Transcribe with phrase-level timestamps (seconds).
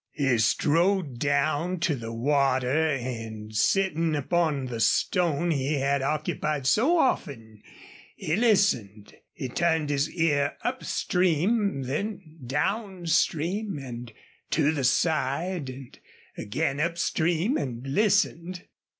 [0.13, 6.97] He strode down to the water and, sitting upon the stone he had occupied so
[6.97, 7.61] often,
[8.15, 9.13] he listened.
[9.31, 14.11] He turned his ear up stream, then down stream, and
[14.49, 15.99] to the side, and
[16.35, 18.63] again up stream and listened.